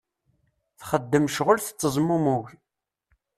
Txeddem 0.79 1.25
ccɣel 1.33 1.59
tettezmumug. 1.61 2.45